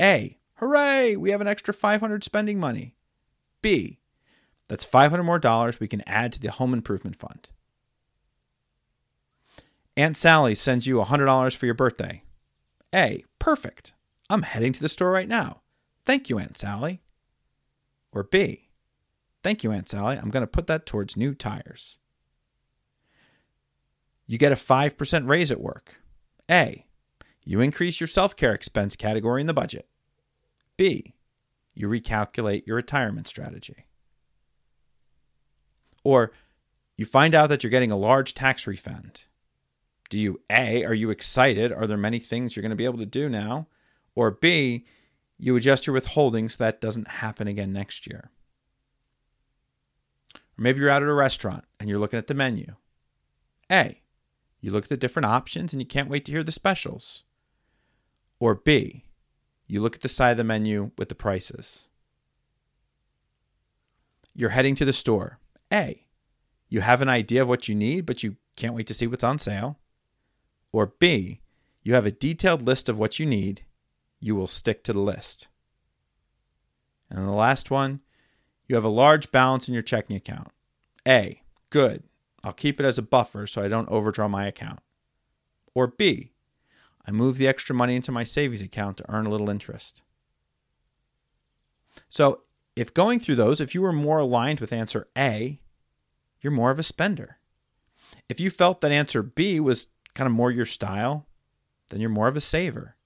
A, 0.00 0.38
hooray, 0.54 1.16
we 1.16 1.30
have 1.30 1.40
an 1.40 1.48
extra 1.48 1.72
500 1.74 2.22
spending 2.22 2.60
money. 2.60 2.94
B, 3.62 3.98
that's 4.68 4.84
500 4.84 5.22
more 5.22 5.38
dollars 5.38 5.80
we 5.80 5.88
can 5.88 6.02
add 6.06 6.32
to 6.32 6.40
the 6.40 6.50
home 6.50 6.72
improvement 6.72 7.16
fund. 7.16 7.48
Aunt 9.96 10.16
Sally 10.16 10.54
sends 10.54 10.86
you 10.86 10.96
$100 10.96 11.56
for 11.56 11.66
your 11.66 11.74
birthday. 11.74 12.22
A, 12.94 13.24
perfect. 13.38 13.94
I'm 14.30 14.42
heading 14.42 14.72
to 14.72 14.80
the 14.80 14.88
store 14.88 15.10
right 15.10 15.28
now. 15.28 15.62
Thank 16.08 16.30
you, 16.30 16.38
Aunt 16.38 16.56
Sally. 16.56 17.02
Or 18.12 18.22
B, 18.22 18.70
thank 19.44 19.62
you, 19.62 19.72
Aunt 19.72 19.90
Sally. 19.90 20.16
I'm 20.16 20.30
going 20.30 20.42
to 20.42 20.46
put 20.46 20.66
that 20.66 20.86
towards 20.86 21.18
new 21.18 21.34
tires. 21.34 21.98
You 24.26 24.38
get 24.38 24.50
a 24.50 24.54
5% 24.54 25.28
raise 25.28 25.52
at 25.52 25.60
work. 25.60 25.96
A, 26.50 26.86
you 27.44 27.60
increase 27.60 28.00
your 28.00 28.06
self 28.06 28.36
care 28.36 28.54
expense 28.54 28.96
category 28.96 29.42
in 29.42 29.48
the 29.48 29.52
budget. 29.52 29.86
B, 30.78 31.12
you 31.74 31.90
recalculate 31.90 32.66
your 32.66 32.76
retirement 32.76 33.26
strategy. 33.26 33.84
Or 36.04 36.32
you 36.96 37.04
find 37.04 37.34
out 37.34 37.50
that 37.50 37.62
you're 37.62 37.70
getting 37.70 37.92
a 37.92 37.98
large 37.98 38.32
tax 38.32 38.66
refund. 38.66 39.24
Do 40.08 40.18
you 40.18 40.40
A, 40.48 40.86
are 40.86 40.94
you 40.94 41.10
excited? 41.10 41.70
Are 41.70 41.86
there 41.86 41.98
many 41.98 42.18
things 42.18 42.56
you're 42.56 42.62
going 42.62 42.70
to 42.70 42.76
be 42.76 42.86
able 42.86 42.96
to 42.96 43.04
do 43.04 43.28
now? 43.28 43.66
Or 44.14 44.30
B, 44.30 44.86
you 45.38 45.56
adjust 45.56 45.86
your 45.86 45.98
withholdings 45.98 46.52
so 46.52 46.64
that 46.64 46.80
doesn't 46.80 47.08
happen 47.08 47.46
again 47.46 47.72
next 47.72 48.06
year. 48.06 48.30
Or 50.34 50.62
maybe 50.62 50.80
you're 50.80 50.90
out 50.90 51.02
at 51.02 51.08
a 51.08 51.14
restaurant 51.14 51.64
and 51.78 51.88
you're 51.88 51.98
looking 51.98 52.18
at 52.18 52.26
the 52.26 52.34
menu. 52.34 52.74
A, 53.70 54.02
you 54.60 54.72
look 54.72 54.84
at 54.84 54.88
the 54.88 54.96
different 54.96 55.26
options 55.26 55.72
and 55.72 55.80
you 55.80 55.86
can't 55.86 56.10
wait 56.10 56.24
to 56.24 56.32
hear 56.32 56.42
the 56.42 56.52
specials. 56.52 57.22
Or 58.40 58.54
B, 58.56 59.04
you 59.66 59.80
look 59.80 59.94
at 59.94 60.02
the 60.02 60.08
side 60.08 60.32
of 60.32 60.36
the 60.38 60.44
menu 60.44 60.90
with 60.98 61.08
the 61.08 61.14
prices. 61.14 61.86
You're 64.34 64.50
heading 64.50 64.74
to 64.76 64.84
the 64.84 64.92
store. 64.92 65.38
A, 65.72 66.04
you 66.68 66.80
have 66.80 67.02
an 67.02 67.08
idea 67.08 67.42
of 67.42 67.48
what 67.48 67.68
you 67.68 67.74
need, 67.74 68.06
but 68.06 68.22
you 68.22 68.36
can't 68.56 68.74
wait 68.74 68.86
to 68.88 68.94
see 68.94 69.06
what's 69.06 69.24
on 69.24 69.38
sale. 69.38 69.78
Or 70.72 70.94
B, 70.98 71.40
you 71.82 71.94
have 71.94 72.06
a 72.06 72.10
detailed 72.10 72.62
list 72.62 72.88
of 72.88 72.98
what 72.98 73.18
you 73.18 73.26
need, 73.26 73.64
you 74.20 74.34
will 74.34 74.46
stick 74.46 74.82
to 74.84 74.92
the 74.92 75.00
list. 75.00 75.48
And 77.10 77.26
the 77.26 77.32
last 77.32 77.70
one, 77.70 78.00
you 78.66 78.74
have 78.74 78.84
a 78.84 78.88
large 78.88 79.32
balance 79.32 79.68
in 79.68 79.74
your 79.74 79.82
checking 79.82 80.16
account. 80.16 80.48
A, 81.06 81.42
good. 81.70 82.02
I'll 82.44 82.52
keep 82.52 82.78
it 82.78 82.86
as 82.86 82.98
a 82.98 83.02
buffer 83.02 83.46
so 83.46 83.62
I 83.62 83.68
don't 83.68 83.88
overdraw 83.88 84.28
my 84.28 84.46
account. 84.46 84.80
Or 85.74 85.86
B, 85.86 86.32
I 87.06 87.10
move 87.10 87.38
the 87.38 87.48
extra 87.48 87.74
money 87.74 87.96
into 87.96 88.12
my 88.12 88.24
savings 88.24 88.60
account 88.60 88.98
to 88.98 89.10
earn 89.10 89.26
a 89.26 89.30
little 89.30 89.48
interest. 89.48 90.02
So, 92.10 92.42
if 92.76 92.94
going 92.94 93.18
through 93.18 93.36
those, 93.36 93.60
if 93.60 93.74
you 93.74 93.82
were 93.82 93.92
more 93.92 94.18
aligned 94.18 94.60
with 94.60 94.72
answer 94.72 95.08
A, 95.16 95.58
you're 96.40 96.52
more 96.52 96.70
of 96.70 96.78
a 96.78 96.84
spender. 96.84 97.38
If 98.28 98.38
you 98.38 98.50
felt 98.50 98.80
that 98.82 98.92
answer 98.92 99.22
B 99.22 99.58
was 99.58 99.88
kind 100.14 100.26
of 100.26 100.32
more 100.32 100.50
your 100.50 100.66
style, 100.66 101.26
then 101.88 102.00
you're 102.00 102.10
more 102.10 102.28
of 102.28 102.36
a 102.36 102.40
saver. 102.40 102.96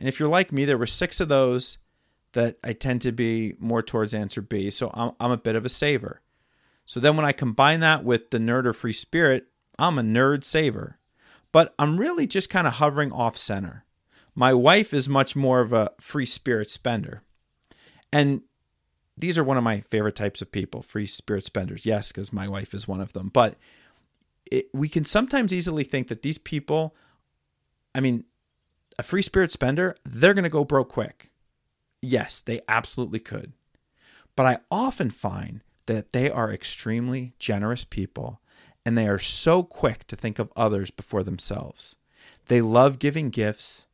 And 0.00 0.08
if 0.08 0.18
you're 0.18 0.28
like 0.28 0.50
me, 0.50 0.64
there 0.64 0.78
were 0.78 0.86
six 0.86 1.20
of 1.20 1.28
those 1.28 1.78
that 2.32 2.58
I 2.64 2.72
tend 2.72 3.02
to 3.02 3.12
be 3.12 3.54
more 3.60 3.82
towards 3.82 4.14
answer 4.14 4.42
B. 4.42 4.70
So 4.70 4.90
I'm, 4.92 5.12
I'm 5.20 5.30
a 5.30 5.36
bit 5.36 5.54
of 5.54 5.64
a 5.64 5.68
saver. 5.68 6.20
So 6.86 6.98
then 6.98 7.16
when 7.16 7.26
I 7.26 7.32
combine 7.32 7.80
that 7.80 8.02
with 8.02 8.30
the 8.30 8.38
nerd 8.38 8.66
or 8.66 8.72
free 8.72 8.92
spirit, 8.92 9.46
I'm 9.78 9.98
a 9.98 10.02
nerd 10.02 10.42
saver 10.42 10.98
but 11.52 11.74
I'm 11.78 11.98
really 11.98 12.26
just 12.26 12.50
kind 12.50 12.66
of 12.66 12.74
hovering 12.74 13.12
off 13.12 13.36
center. 13.36 13.84
My 14.34 14.54
wife 14.54 14.94
is 14.94 15.08
much 15.08 15.34
more 15.34 15.60
of 15.60 15.72
a 15.72 15.90
free 16.00 16.26
spirit 16.26 16.70
spender. 16.70 17.22
And 18.12 18.42
these 19.16 19.36
are 19.36 19.44
one 19.44 19.56
of 19.56 19.64
my 19.64 19.80
favorite 19.80 20.16
types 20.16 20.40
of 20.40 20.52
people, 20.52 20.82
free 20.82 21.06
spirit 21.06 21.44
spenders. 21.44 21.84
Yes, 21.84 22.08
because 22.08 22.32
my 22.32 22.48
wife 22.48 22.72
is 22.72 22.88
one 22.88 23.00
of 23.00 23.12
them. 23.12 23.28
But 23.32 23.56
it, 24.50 24.66
we 24.72 24.88
can 24.88 25.04
sometimes 25.04 25.52
easily 25.52 25.84
think 25.84 26.08
that 26.08 26.22
these 26.22 26.38
people, 26.38 26.94
I 27.94 28.00
mean, 28.00 28.24
a 29.00 29.02
free 29.02 29.22
spirit 29.22 29.50
spender, 29.50 29.96
they're 30.04 30.34
going 30.34 30.44
to 30.44 30.50
go 30.50 30.62
broke 30.62 30.90
quick. 30.90 31.30
Yes, 32.02 32.42
they 32.42 32.60
absolutely 32.68 33.18
could. 33.18 33.54
But 34.36 34.44
I 34.44 34.58
often 34.70 35.08
find 35.08 35.62
that 35.86 36.12
they 36.12 36.30
are 36.30 36.52
extremely 36.52 37.32
generous 37.38 37.82
people 37.82 38.42
and 38.84 38.98
they 38.98 39.08
are 39.08 39.18
so 39.18 39.62
quick 39.62 40.06
to 40.08 40.16
think 40.16 40.38
of 40.38 40.52
others 40.54 40.90
before 40.90 41.22
themselves. 41.22 41.96
They 42.48 42.60
love 42.60 42.98
giving 42.98 43.30
gifts. 43.30 43.86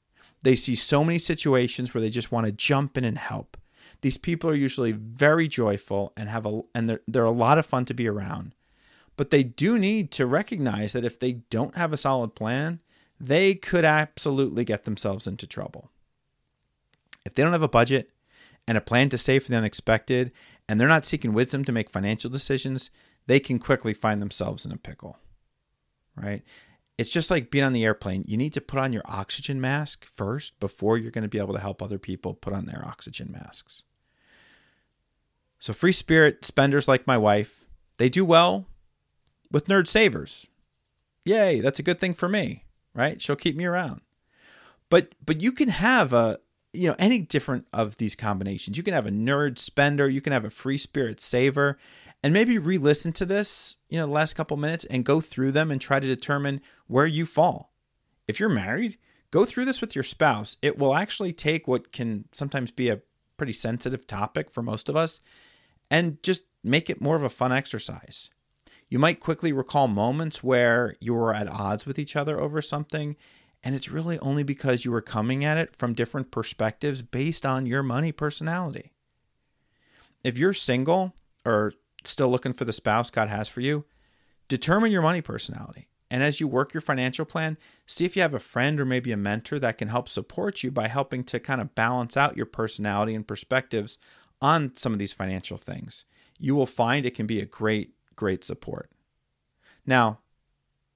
They 0.42 0.56
see 0.56 0.75
so 0.75 1.04
many 1.04 1.20
situations 1.20 1.94
where 1.94 2.02
they 2.02 2.10
just 2.10 2.32
want 2.32 2.46
to 2.46 2.52
jump 2.52 2.98
in 2.98 3.04
and 3.04 3.18
help. 3.18 3.56
These 4.00 4.18
people 4.18 4.50
are 4.50 4.54
usually 4.54 4.90
very 4.90 5.46
joyful 5.46 6.12
and 6.16 6.28
have 6.28 6.46
a 6.46 6.62
and 6.75 6.90
they're, 6.90 7.00
they're 7.06 7.25
a 7.25 7.30
lot 7.30 7.58
of 7.58 7.66
fun 7.66 7.84
to 7.84 7.94
be 7.94 8.08
around. 8.08 8.56
But 9.16 9.30
they 9.30 9.44
do 9.44 9.78
need 9.78 10.10
to 10.12 10.26
recognize 10.26 10.92
that 10.94 11.04
if 11.04 11.20
they 11.20 11.34
don't 11.48 11.76
have 11.76 11.92
a 11.92 11.96
solid 11.96 12.34
plan, 12.34 12.80
they 13.20 13.54
could 13.54 13.85
absolutely 13.85 14.64
get 14.64 14.85
themselves 14.85 15.26
into 15.26 15.46
trouble. 15.46 15.90
If 17.25 17.35
they 17.35 17.42
don't 17.42 17.52
have 17.52 17.62
a 17.62 17.68
budget 17.68 18.11
and 18.68 18.76
a 18.76 18.82
plan 18.82 19.08
to 19.11 19.18
save 19.18 19.44
for 19.44 19.50
the 19.50 19.56
unexpected, 19.56 20.32
and 20.68 20.80
they're 20.80 20.88
not 20.88 21.04
seeking 21.04 21.32
wisdom 21.32 21.64
to 21.64 21.73
make 21.73 21.90
financial 21.90 22.30
decisions, 22.30 22.90
they 23.26 23.40
can 23.40 23.58
quickly 23.58 23.94
find 23.94 24.20
themselves 24.20 24.64
in 24.64 24.73
a 24.73 24.76
pickle, 24.76 25.18
right? 26.16 26.42
It's 26.99 27.11
just 27.11 27.30
like 27.30 27.50
being 27.50 27.64
on 27.64 27.73
the 27.73 27.85
airplane. 27.85 28.25
You 28.26 28.37
need 28.37 28.54
to 28.54 28.61
put 28.61 28.80
on 28.80 28.92
your 28.92 29.02
oxygen 29.04 29.61
mask 29.61 30.04
first 30.04 30.58
before 30.61 30.96
you're 30.96 31.11
going 31.11 31.23
to 31.23 31.28
be 31.28 31.38
able 31.38 31.54
to 31.54 31.61
help 31.61 31.82
other 31.82 31.99
people 31.99 32.35
put 32.35 32.52
on 32.52 32.66
their 32.66 32.85
oxygen 32.87 33.30
masks. 33.30 33.82
So, 35.58 35.73
free 35.73 35.92
spirit 35.92 36.44
spenders 36.44 36.88
like 36.88 37.06
my 37.06 37.18
wife, 37.18 37.64
they 37.99 38.08
do 38.08 38.25
well 38.25 38.66
with 39.50 39.66
nerd 39.66 39.88
savers. 39.88 40.46
Yay, 41.25 41.61
that's 41.61 41.78
a 41.78 41.82
good 41.82 42.00
thing 42.00 42.14
for 42.14 42.28
me, 42.28 42.64
right? 42.96 43.20
She'll 43.20 43.36
keep 43.36 43.56
me 43.56 43.64
around. 43.64 44.00
But 44.90 45.14
but 45.24 45.40
you 45.40 45.52
can 45.52 45.68
have 45.68 46.12
a 46.12 46.38
you 46.72 46.88
know 46.88 46.96
any 46.98 47.20
different 47.20 47.66
of 47.72 47.98
these 47.98 48.14
combinations. 48.14 48.76
You 48.76 48.82
can 48.82 48.94
have 48.94 49.06
a 49.06 49.10
nerd 49.10 49.58
spender, 49.58 50.08
you 50.08 50.20
can 50.20 50.32
have 50.32 50.44
a 50.44 50.50
free 50.50 50.78
spirit 50.78 51.20
saver, 51.20 51.78
and 52.22 52.32
maybe 52.32 52.58
re-listen 52.58 53.12
to 53.12 53.24
this, 53.24 53.76
you 53.88 53.98
know, 53.98 54.06
the 54.06 54.12
last 54.12 54.34
couple 54.34 54.56
minutes 54.56 54.84
and 54.86 55.04
go 55.04 55.20
through 55.20 55.52
them 55.52 55.70
and 55.70 55.80
try 55.80 56.00
to 56.00 56.06
determine 56.06 56.60
where 56.86 57.06
you 57.06 57.26
fall. 57.26 57.72
If 58.26 58.40
you're 58.40 58.48
married, 58.48 58.98
go 59.30 59.44
through 59.44 59.66
this 59.66 59.80
with 59.80 59.94
your 59.94 60.02
spouse. 60.02 60.56
It 60.62 60.78
will 60.78 60.94
actually 60.94 61.32
take 61.32 61.68
what 61.68 61.92
can 61.92 62.24
sometimes 62.32 62.70
be 62.70 62.88
a 62.88 63.00
pretty 63.36 63.52
sensitive 63.52 64.06
topic 64.06 64.50
for 64.50 64.62
most 64.62 64.88
of 64.88 64.96
us 64.96 65.20
and 65.90 66.22
just 66.22 66.44
make 66.64 66.90
it 66.90 67.00
more 67.00 67.16
of 67.16 67.22
a 67.22 67.28
fun 67.28 67.52
exercise. 67.52 68.30
You 68.88 68.99
might 68.99 69.21
quickly 69.21 69.52
recall 69.52 69.88
moments 69.88 70.45
where 70.45 70.95
you 71.00 71.14
were 71.14 71.35
at 71.35 71.49
odds 71.49 71.87
with 71.87 71.99
each 71.99 72.14
other 72.14 72.40
over 72.40 72.62
something, 72.62 73.16
and 73.64 73.75
it's 73.75 73.90
really 73.90 74.19
only 74.21 74.45
because 74.45 74.85
you 74.85 74.93
were 74.93 75.00
coming 75.00 75.45
at 75.45 75.59
it 75.59 75.75
from 75.75 75.95
different 75.95 76.31
perspectives 76.31 77.02
based 77.02 77.45
on 77.45 77.66
your 77.66 77.83
money 77.83 78.12
personality. 78.12 78.93
If 80.23 80.38
you're 80.38 80.55
single 80.55 81.14
or 81.45 81.73
still 82.05 82.28
looking 82.28 82.52
for 82.52 82.64
the 82.64 82.73
spouse 82.73 83.11
God 83.11 83.28
has 83.28 83.49
for 83.49 83.61
you, 83.61 83.85
determine 84.49 84.93
your 84.93 85.02
money 85.02 85.21
personality. 85.21 85.88
And 86.09 86.23
as 86.23 86.38
you 86.38 86.47
work 86.47 86.73
your 86.73 86.81
financial 86.81 87.25
plan, 87.25 87.59
see 87.85 88.05
if 88.05 88.14
you 88.14 88.23
have 88.23 88.35
a 88.35 88.38
friend 88.38 88.78
or 88.78 88.85
maybe 88.85 89.11
a 89.11 89.16
mentor 89.16 89.59
that 89.59 89.78
can 89.78 89.88
help 89.88 90.09
support 90.09 90.62
you 90.62 90.71
by 90.71 90.87
helping 90.87 91.25
to 91.25 91.40
kind 91.40 91.61
of 91.61 91.75
balance 91.75 92.16
out 92.16 92.37
your 92.37 92.47
personality 92.47 93.14
and 93.14 93.26
perspectives 93.26 93.99
on 94.40 94.75
some 94.76 94.93
of 94.93 95.00
these 95.00 95.12
financial 95.12 95.57
things. 95.57 96.05
You 96.38 96.55
will 96.55 96.66
find 96.66 97.05
it 97.05 97.16
can 97.16 97.26
be 97.26 97.40
a 97.40 97.47
great, 97.47 97.95
great 98.16 98.44
support. 98.44 98.90
Now, 99.87 100.18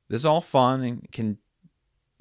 this 0.08 0.22
is 0.22 0.26
all 0.26 0.40
fun 0.40 0.82
and 0.82 1.12
can 1.12 1.38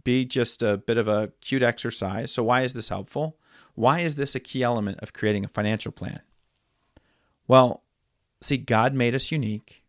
be 0.04 0.26
just 0.26 0.62
a 0.62 0.78
bit 0.78 0.98
of 0.98 1.08
a 1.08 1.32
cute 1.42 1.64
exercise. 1.64 2.32
So, 2.32 2.44
why 2.44 2.62
is 2.62 2.74
this 2.74 2.90
helpful? 2.90 3.38
Why 3.76 4.02
is 4.02 4.16
this 4.16 4.36
a 4.36 4.40
key 4.40 4.64
element 4.64 5.00
of 5.02 5.14
creating 5.14 5.46
a 5.46 5.50
financial 5.50 5.92
plan? 5.92 6.22
Well, 7.48 7.84
See, 8.42 8.58
God 8.58 8.94
made 8.94 9.16
us 9.16 9.32
unique, 9.32 9.84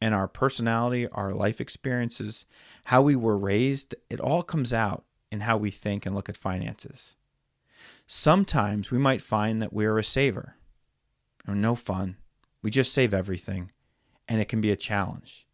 and 0.00 0.14
our 0.14 0.28
personality, 0.28 1.08
our 1.08 1.32
life 1.32 1.60
experiences, 1.60 2.44
how 2.84 3.00
we 3.02 3.16
were 3.16 3.38
raised, 3.38 3.94
it 4.10 4.20
all 4.20 4.42
comes 4.42 4.72
out 4.72 5.04
in 5.32 5.40
how 5.40 5.56
we 5.56 5.70
think 5.70 6.04
and 6.04 6.14
look 6.14 6.28
at 6.28 6.36
finances. 6.36 7.16
Sometimes 8.06 8.90
we 8.90 8.98
might 8.98 9.22
find 9.22 9.62
that 9.62 9.72
we're 9.72 9.98
a 9.98 10.04
saver. 10.04 10.56
No 11.46 11.74
fun. 11.74 12.16
We 12.60 12.70
just 12.70 12.92
save 12.92 13.14
everything, 13.14 13.70
and 14.28 14.40
it 14.40 14.48
can 14.48 14.60
be 14.60 14.70
a 14.70 14.76
challenge. 14.76 15.46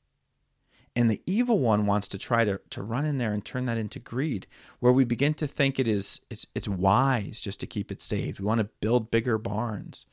And 0.96 1.10
the 1.10 1.22
evil 1.26 1.58
one 1.58 1.86
wants 1.86 2.06
to 2.08 2.18
try 2.18 2.44
to, 2.44 2.60
to 2.70 2.82
run 2.82 3.04
in 3.04 3.18
there 3.18 3.32
and 3.32 3.44
turn 3.44 3.64
that 3.66 3.78
into 3.78 3.98
greed, 3.98 4.46
where 4.78 4.92
we 4.92 5.04
begin 5.04 5.34
to 5.34 5.46
think 5.46 5.78
it 5.78 5.88
is 5.88 6.20
it's 6.30 6.46
it's 6.54 6.68
wise 6.68 7.40
just 7.40 7.58
to 7.60 7.66
keep 7.66 7.90
it 7.90 8.00
saved. 8.00 8.38
We 8.38 8.46
want 8.46 8.58
to 8.58 8.70
build 8.80 9.10
bigger 9.10 9.38
barns 9.38 10.06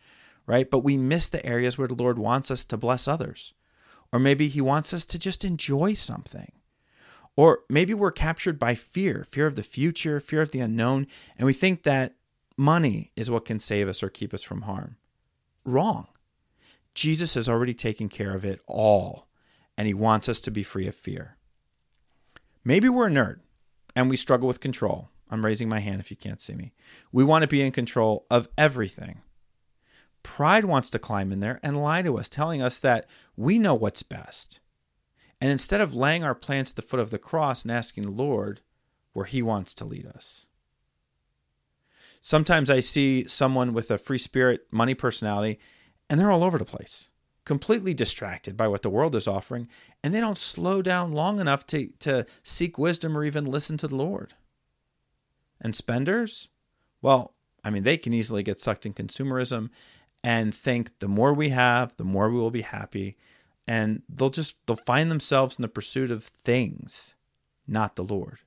right? 0.46 0.70
But 0.70 0.80
we 0.80 0.98
miss 0.98 1.30
the 1.30 1.46
areas 1.46 1.78
where 1.78 1.88
the 1.88 1.96
Lord 1.96 2.18
wants 2.18 2.52
us 2.52 2.66
to 2.66 2.78
bless 2.78 3.08
others. 3.08 3.54
Or 4.12 4.20
maybe 4.20 4.48
He 4.48 4.62
wants 4.62 4.94
us 4.94 5.06
to 5.08 5.20
just 5.20 5.46
enjoy 5.46 5.94
something. 5.94 6.52
Or 7.38 7.62
maybe 7.70 7.94
we're 7.94 8.12
captured 8.12 8.60
by 8.60 8.76
fear 8.76 9.26
fear 9.30 9.48
of 9.48 9.56
the 9.56 9.64
future, 9.64 10.20
fear 10.20 10.42
of 10.42 10.52
the 10.52 10.60
unknown, 10.60 11.08
and 11.38 11.46
we 11.46 11.54
think 11.54 11.84
that 11.84 12.16
money 12.58 13.12
is 13.16 13.32
what 13.32 13.46
can 13.46 13.60
save 13.60 13.88
us 13.88 14.04
or 14.04 14.10
keep 14.10 14.34
us 14.34 14.44
from 14.44 14.64
harm. 14.64 14.98
Wrong. 15.64 16.08
Jesus 16.94 17.36
has 17.36 17.48
already 17.48 17.74
taken 17.74 18.10
care 18.10 18.36
of 18.36 18.44
it 18.44 18.60
all, 18.68 19.28
and 19.78 19.88
he 19.88 19.94
wants 19.94 20.28
us 20.28 20.42
to 20.42 20.52
be 20.52 20.64
free 20.64 20.88
of 20.88 20.96
fear. 20.96 21.38
Maybe 22.64 22.90
we're 22.90 23.08
a 23.08 23.12
nerd 23.12 23.40
and 23.96 24.10
we 24.10 24.18
struggle 24.18 24.48
with 24.48 24.60
control. 24.60 25.10
I'm 25.30 25.46
raising 25.46 25.70
my 25.70 25.80
hand 25.80 26.02
if 26.02 26.12
you 26.12 26.18
can't 26.18 26.42
see 26.42 26.54
me. 26.54 26.74
We 27.12 27.24
want 27.24 27.44
to 27.44 27.48
be 27.48 27.62
in 27.62 27.72
control 27.72 28.26
of 28.30 28.50
everything. 28.58 29.22
Pride 30.24 30.66
wants 30.66 30.90
to 30.92 31.00
climb 31.00 31.32
in 31.32 31.40
there 31.40 31.60
and 31.64 31.82
lie 31.82 32.02
to 32.04 32.18
us, 32.18 32.30
telling 32.30 32.62
us 32.62 32.80
that 32.80 33.08
we 33.36 33.58
know 33.58 33.74
what's 33.74 34.04
best. 34.04 34.60
And 35.40 35.50
instead 35.50 35.82
of 35.82 35.96
laying 35.96 36.24
our 36.24 36.36
plans 36.36 36.72
at 36.72 36.76
the 36.76 36.82
foot 36.82 37.00
of 37.00 37.10
the 37.10 37.18
cross 37.18 37.64
and 37.64 37.72
asking 37.72 38.04
the 38.04 38.12
Lord 38.12 38.62
where 39.14 39.26
He 39.26 39.42
wants 39.42 39.74
to 39.76 39.86
lead 39.86 40.06
us. 40.06 40.46
Sometimes 42.20 42.70
I 42.70 42.82
see 42.82 43.28
someone 43.28 43.74
with 43.74 43.90
a 43.90 43.98
free 43.98 44.20
spirit 44.20 44.68
money 44.70 44.94
personality 44.94 45.60
and 46.12 46.20
they're 46.20 46.30
all 46.30 46.44
over 46.44 46.58
the 46.58 46.66
place, 46.66 47.10
completely 47.46 47.94
distracted 47.94 48.58
by 48.58 48.68
what 48.68 48.82
the 48.82 48.90
world 48.90 49.16
is 49.16 49.30
offering, 49.30 49.70
and 50.04 50.14
they 50.14 50.20
don't 50.20 50.38
slow 50.38 50.82
down 50.82 51.14
long 51.14 51.40
enough 51.40 51.66
to, 51.68 51.88
to 52.00 52.26
seek 52.44 52.78
wisdom 52.78 53.18
or 53.18 53.24
even 53.24 53.46
listen 53.46 53.78
to 53.78 53.88
the 53.88 53.96
Lord. 53.96 54.34
And 55.62 55.74
spenders? 55.74 56.50
Well, 57.02 57.34
I 57.64 57.70
mean, 57.70 57.84
they 57.84 57.96
can 57.96 58.14
easily 58.14 58.44
get 58.44 58.60
sucked 58.60 58.86
in 58.86 58.94
consumerism 58.94 59.70
and 60.22 60.54
think 60.54 61.00
the 61.00 61.08
more 61.08 61.34
we 61.34 61.48
have, 61.50 61.96
the 61.96 62.04
more 62.04 62.30
we 62.30 62.38
will 62.38 62.52
be 62.52 62.64
happy. 62.64 63.16
And 63.66 64.02
they'll 64.10 64.30
just 64.30 64.58
they'll 64.66 64.76
find 64.76 65.10
themselves 65.10 65.58
in 65.58 65.62
the 65.62 65.70
pursuit 65.70 66.12
of 66.12 66.26
things, 66.26 67.16
not 67.66 67.96
the 67.96 68.04
Lord. 68.04 68.40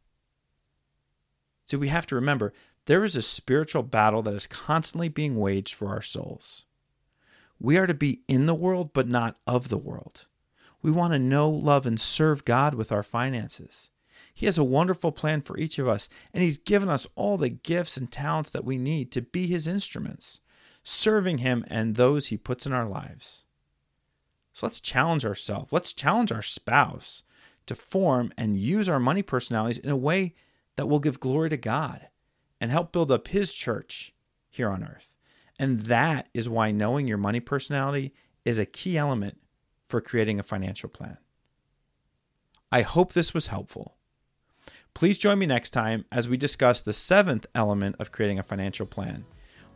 See, 1.64 1.78
we 1.78 1.88
have 1.88 2.06
to 2.09 2.14
remember 2.14 2.52
there 2.85 3.04
is 3.04 3.16
a 3.16 3.23
spiritual 3.23 3.85
battle 3.85 4.21
that 4.21 4.35
is 4.35 4.47
constantly 4.47 5.09
being 5.09 5.37
waged 5.37 5.73
for 5.73 5.88
our 5.88 6.02
souls. 6.02 6.66
We 7.61 7.77
are 7.79 7.87
to 7.87 7.95
be 7.95 8.23
in 8.29 8.47
the 8.47 8.55
world, 8.55 8.93
but 8.93 9.09
not 9.09 9.39
of 9.47 9.69
the 9.69 9.79
world. 9.79 10.27
We 10.83 10.91
want 10.91 11.13
to 11.15 11.19
know, 11.19 11.49
love, 11.49 11.87
and 11.87 12.01
serve 12.01 12.45
God 12.45 12.75
with 12.75 12.93
our 12.93 13.03
finances. 13.03 13.91
He 14.35 14.47
has 14.47 14.59
a 14.59 14.65
wonderful 14.65 15.13
plan 15.13 15.41
for 15.41 15.57
each 15.57 15.79
of 15.79 15.89
us, 15.89 16.09
and 16.33 16.43
He's 16.43 16.59
given 16.59 16.89
us 16.89 17.07
all 17.15 17.39
the 17.39 17.49
gifts 17.49 17.97
and 17.97 18.11
talents 18.11 18.51
that 18.51 18.65
we 18.65 18.77
need 18.77 19.13
to 19.13 19.23
be 19.23 19.47
His 19.47 19.67
instruments, 19.67 20.41
serving 20.83 21.39
Him 21.39 21.65
and 21.69 21.95
those 21.95 22.27
He 22.27 22.37
puts 22.37 22.67
in 22.67 22.73
our 22.73 22.87
lives. 22.87 23.45
So 24.53 24.67
let's 24.67 24.81
challenge 24.81 25.25
ourselves. 25.25 25.73
Let's 25.73 25.93
challenge 25.93 26.33
our 26.33 26.43
spouse 26.43 27.23
to 27.67 27.75
form 27.75 28.33
and 28.37 28.59
use 28.59 28.89
our 28.89 29.01
money 29.01 29.23
personalities 29.23 29.79
in 29.79 29.91
a 29.91 29.97
way 29.97 30.35
that 30.77 30.87
will 30.87 31.01
give 31.01 31.21
glory 31.21 31.49
to 31.51 31.57
God 31.57 32.09
and 32.61 32.71
help 32.71 32.93
build 32.93 33.11
up 33.11 33.29
His 33.29 33.53
church 33.53 34.13
here 34.51 34.69
on 34.69 34.85
earth. 34.85 35.13
And 35.59 35.81
that 35.83 36.29
is 36.35 36.49
why 36.49 36.71
knowing 36.71 37.07
your 37.07 37.19
money 37.19 37.41
personality 37.41 38.13
is 38.45 38.59
a 38.59 38.67
key 38.67 38.99
element 38.99 39.39
for 39.87 40.01
creating 40.01 40.41
a 40.41 40.43
financial 40.43 40.89
plan. 40.89 41.19
I 42.73 42.83
hope 42.83 43.13
this 43.13 43.33
was 43.33 43.47
helpful. 43.47 43.97
Please 44.95 45.19
join 45.19 45.39
me 45.39 45.47
next 45.47 45.71
time 45.71 46.05
as 46.11 46.29
we 46.29 46.37
discuss 46.37 46.83
the 46.83 46.93
seventh 46.93 47.47
element 47.55 47.97
of 47.99 48.13
creating 48.13 48.39
a 48.39 48.45
financial 48.45 48.87
plan. 48.87 49.25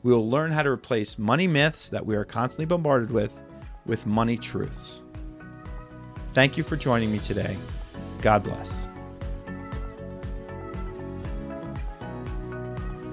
We 0.03 0.13
will 0.13 0.29
learn 0.29 0.53
how 0.53 0.63
to 0.63 0.71
replace 0.71 1.19
money 1.19 1.47
myths 1.47 1.89
that 1.89 2.07
we 2.07 2.17
are 2.17 2.25
constantly 2.25 2.67
bombarded 2.67 3.11
with 3.11 3.41
with 3.85 4.07
money 4.07 4.37
truths. 4.37 5.03
Thank 6.33 6.57
you 6.57 6.63
for 6.63 6.77
joining 6.77 7.11
me 7.11 7.19
today. 7.19 7.57
God 8.21 8.43
bless. 8.43 8.89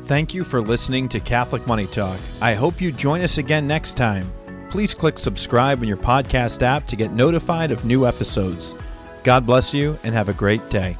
Thank 0.06 0.36
you 0.36 0.44
for 0.44 0.62
listening 0.62 1.10
to 1.10 1.20
Catholic 1.20 1.66
Money 1.66 1.88
Talk. 1.88 2.20
I 2.40 2.54
hope 2.54 2.80
you 2.80 2.92
join 2.92 3.22
us 3.22 3.40
again 3.40 3.66
next 3.66 3.96
time. 3.96 4.32
Please 4.70 4.94
click 4.94 5.18
subscribe 5.18 5.82
in 5.82 5.88
your 5.88 5.98
podcast 5.98 6.62
app 6.62 6.86
to 6.88 6.96
get 6.96 7.12
notified 7.12 7.72
of 7.72 7.86
new 7.86 8.06
episodes. 8.06 8.76
God 9.24 9.48
bless 9.48 9.74
you 9.74 9.98
and 10.04 10.14
have 10.14 10.30
a 10.30 10.34
great 10.34 10.70
day. 10.70 10.96